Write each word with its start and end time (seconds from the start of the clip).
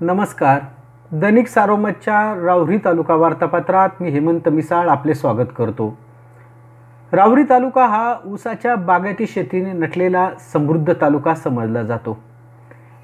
नमस्कार. 0.00 0.58
दैनिक 1.12 1.46
सारोमतच्या 1.46 2.46
राहुरी 2.46 2.78
तालुका 2.78 3.14
वार्तापत्रात 3.14 3.88
मी 4.00 4.08
हेमंत 4.10 4.48
मिसाळ 4.48 4.88
आपले 4.88 5.14
स्वागत 5.14 5.52
करतो. 5.58 5.98
राहुरी 7.12 7.42
तालुका 7.42 7.86
हा 7.86 8.14
ऊसाच्या 8.26 8.74
बागायती 8.74 9.26
शेतीने 9.26 9.72
नटलेला 9.72 10.30
समृद्ध 10.52 10.92
तालुका 11.00 11.34
समजला 11.34 11.82
जातो. 11.82 12.18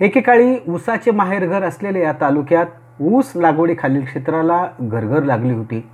एकेकाळी 0.01 0.59
ऊसाचे 0.69 1.11
माहेरघर 1.11 1.63
असलेल्या 1.63 2.03
या 2.03 2.13
तालुक्यात 2.21 2.67
ऊस 3.01 3.33
लागवडीखालील 3.37 4.05
क्षेत्राला 4.05 4.67
घरघर 4.81 5.23
लागली 5.23 5.53
होती. 5.53 5.89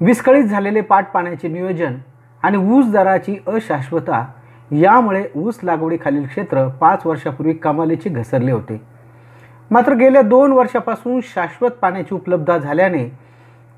विस्कळीत 0.00 0.44
झालेले 0.44 0.80
पाट 0.80 1.06
पाण्याचे 1.14 1.48
नियोजन 1.48 1.94
आणि 2.42 2.56
ऊस 2.56 2.90
दराची 2.92 3.36
अशाश्वता 3.46 4.26
यामुळे 4.70 5.24
ऊस 5.36 5.58
लागवडीखालील 5.62 6.26
क्षेत्र 6.26 6.68
पाच 6.68 7.06
वर्षापूर्वी 7.06 7.54
कमालीचे 7.54 8.10
घसरले 8.10 8.52
होते. 8.52 8.97
मात्र 9.70 9.94
गेल्या 9.94 10.20
दोन 10.22 10.52
वर्षापासून 10.52 11.20
शाश्वत 11.22 11.70
पाण्याची 11.70 12.14
उपलब्धता 12.14 12.56
झाल्याने 12.58 13.04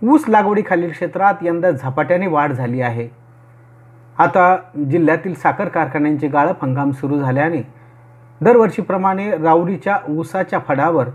ऊस 0.03 0.25
लागवडीखालील 0.29 0.91
क्षेत्रात 0.91 1.43
यंदा 1.43 1.71
झपाट्याने 1.71 2.27
वाढ 2.27 2.53
झाली 2.53 2.81
आहे. 2.81 3.09
आता 4.19 4.57
जिल्ह्यातील 4.91 5.35
साखर 5.35 5.69
कारखान्यांचे 5.69 6.29
गाळप 6.29 6.65
हंगाम 6.65 6.91
सुरू 6.91 7.19
झाल्याने 7.19 7.63
दरवर्षीप्रमाणे 8.41 9.31
राऊरीच्या 9.31 9.99
ऊसाच्या 10.09 10.59
फडावर 10.69 11.09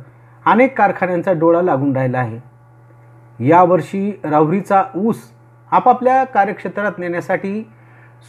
अनेक 0.45 0.77
कारखान्यांचा 0.77 1.33
डोळा 1.33 1.61
लागून 1.61 1.95
राहिला 1.95 2.19
आहे. 2.19 2.39
यावर्षी 3.39 4.19
राऊरीचा 4.23 4.83
ऊस 4.95 5.21
आपापल्या 5.71 6.23
कार्यक्षेत्रात 6.23 6.91
नेण्यासाठी 6.97 7.61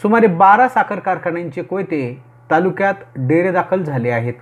सुमारे 0.02 0.26
बारा 0.26 0.68
साखर 0.68 0.98
कारखान्यांचे 0.98 1.62
कोयते 1.62 2.22
तालुक्यात 2.50 2.94
डेरे 3.16 3.52
दाखल 3.52 3.82
झाले 3.82 4.10
आहेत. 4.10 4.34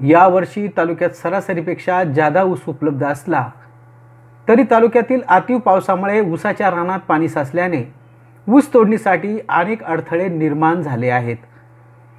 यावर्षी 0.00 0.66
तालुक्यात 0.76 1.10
सरासरीपेक्षा 1.16 2.02
जादा 2.04 2.42
ऊस 2.42 2.62
उपलब्ध 2.68 3.04
असला 3.04 3.48
तरी 4.48 4.62
तालुक्यातील 4.70 5.20
अतिव 5.28 5.58
पावसामुळे 5.58 6.20
ऊसाच्या 6.32 6.70
रानात 6.70 7.00
पाणी 7.08 7.28
साचल्याने 7.28 7.82
ऊस 8.46 8.72
तोडणीसाठी 8.74 9.38
अनेक 9.48 9.82
अडथळे 9.82 10.28
निर्माण 10.28 10.82
झाले 10.82 11.08
आहेत. 11.10 11.36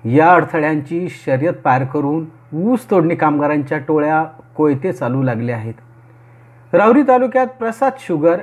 या 0.03 0.31
अडथळ्यांची 0.31 1.08
शर्यत 1.09 1.53
पार 1.64 1.83
करून 1.83 2.25
ऊस 2.64 2.89
तोडणी 2.92 3.16
कामगारांच्या 3.16 3.78
टोळ्या 3.78 4.23
कोयते 4.55 4.92
चालू 4.92 5.22
लागले 5.23 5.52
आहेत. 5.52 5.73
रावरी 6.73 7.03
तालुक्यात 7.08 7.48
प्रसाद 7.59 7.94
शुगर 8.00 8.39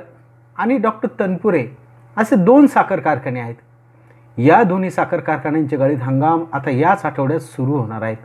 आणि 0.55 0.77
डॉक्टर 0.77 1.09
तनपुरे 1.19 1.65
असे 2.17 2.35
दोन 2.35 2.67
साखर 2.67 2.99
कारखाने 2.99 3.39
आहेत. 3.39 3.55
या 4.37 4.63
दोन्ही 4.63 4.89
साखर 4.91 5.19
कारखान्यांचे 5.19 5.77
गळीत 5.77 6.01
हंगाम 6.01 6.43
आता 6.53 6.69
याच 6.69 7.05
आठवड्यात 7.05 7.39
सुरू 7.39 7.77
होणार 7.77 8.01
आहेत. 8.01 8.17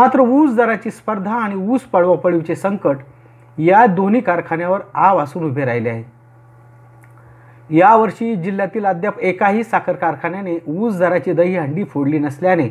मात्र 0.00 0.20
ऊस 0.20 0.54
दराची 0.54 0.90
स्पर्धा 0.90 1.34
आणि 1.34 1.54
ऊस 1.54 1.80
पळवापळीचे 1.80 2.54
संकट 2.56 2.96
या 3.58 3.86
दोन्ही 3.86 4.20
कारखान्यावर 4.20 4.80
आव 4.94 5.18
असून 5.18 5.44
उभे 5.44 5.64
राहिले 5.64 5.88
आहे. 5.88 6.04
यावर्षी 7.76 8.36
जिल्ह्यातील 8.36 8.86
अद्याप 8.86 9.18
एकाही 9.18 9.64
साखर 9.64 9.92
कारखान्याने 9.92 10.58
ऊस 10.68 10.98
दराची 10.98 11.32
दही 11.32 11.56
हंडी 11.56 11.84
फोडली 11.84 12.18
नसल्याने 12.18 12.68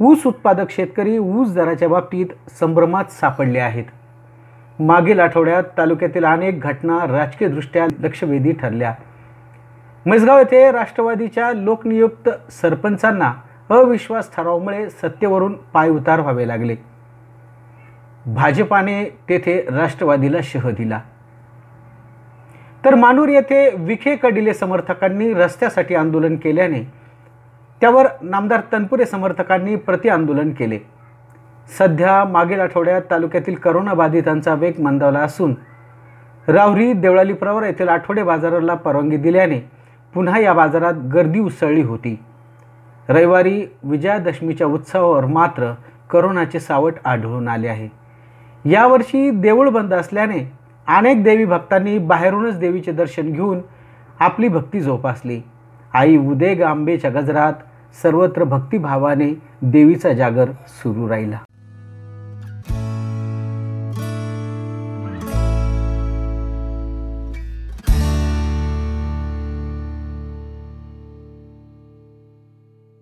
ऊस 0.00 0.26
उत्पादक 0.26 0.70
शेतकरी 0.70 1.18
ऊस 1.18 1.54
दराच्या 1.54 1.88
बाबतीत 1.88 2.26
संभ्रमात 2.60 3.04
सापडले 3.10 3.58
आहेत. 3.58 3.84
मागील 4.78 5.20
आठवड्यात 5.20 5.64
तालुक्यातील 5.78 6.24
अनेक 6.24 6.60
घटना 6.60 6.98
राजकीयदृष्ट्या 7.06 7.86
लक्षवेधी 8.00 8.52
ठरल्या. 8.52 8.94
म्हैसगाव 10.06 10.38
येथे 10.38 10.70
राष्ट्रवादीच्या 10.72 11.52
लोकनियुक्त 11.52 12.28
सरपंचांना 12.50 13.32
अविश्वास 13.70 14.36
ठरावामुळे 14.36 14.90
सत्तेवरून 14.90 15.52
पाय 15.52 15.88
उतार 15.88 16.20
व्हावे 16.20 16.48
लागले. 16.48 16.76
भाजपाने 18.26 19.04
तेथे 19.28 19.66
राष्ट्रवादीला 19.70 20.38
शह 20.42 20.70
दिला. 20.70 21.00
तर 22.84 22.94
मानूर 22.94 23.28
येथे 23.28 23.74
विखे 23.78 24.16
कडिले 24.16 24.54
समर्थकांनी 24.54 25.34
रस्त्यासाठी 25.34 25.94
आंदोलन 25.94 26.36
केल्याने 26.36 26.92
त्यावर 27.80 28.06
नामदार 28.22 28.60
तनपुरे 28.72 29.06
समर्थकांनी 29.06 29.76
प्रतिआंदोलन 29.76 30.50
केले. 30.50 30.78
सध्या 31.78 32.24
मागील 32.24 32.60
आठवड्यात 32.60 33.02
तालुक्यातील 33.10 33.54
करोनाबाधितांचा 33.54 34.54
वेग 34.54 34.80
मंदावला 34.80 35.18
असून 35.18 35.54
रावरी 36.48 36.92
देवळाली 36.92 37.32
प्रवर 37.32 37.62
येथील 37.62 37.88
आठवडे 37.88 38.22
बाजाराला 38.22 38.74
परवानगी 38.74 39.16
दिल्याने 39.16 39.70
पुन्हा 40.14 40.40
या 40.40 40.52
बाजारात 40.52 40.94
गर्दी 40.94 41.40
उसळली 41.40 41.82
होती. 41.82 42.18
रविवारी 43.08 43.64
विजयादशमीच्या 43.82 44.66
उत्सवावर 44.66 45.24
मात्र 45.24 45.72
करोनाचे 46.10 46.60
सावट 46.60 46.94
आढळून 47.04 47.48
आले 47.48 47.68
आहे. 47.68 47.88
यावर्षी 48.64 49.30
देऊळ 49.30 49.68
बंद 49.68 49.94
असल्याने 49.94 50.38
अनेक 50.86 51.22
देवी 51.24 51.44
भक्तांनी 51.44 51.98
बाहेरूनच 51.98 52.58
देवीचे 52.58 52.92
दर्शन 52.92 53.32
घेऊन 53.32 53.60
आपली 54.20 54.48
भक्ती 54.48 54.80
जोपासली. 54.80 55.40
आई 55.94 56.16
उदे 56.16 56.54
गांबेच्या 56.54 57.10
गजरात 57.10 57.52
सर्वत्र 58.02 58.44
भक्तिभावाने 58.44 59.32
देवीचा 59.62 60.12
जागर 60.12 60.50
सुरू 60.68 61.08
राहिला. 61.08 61.38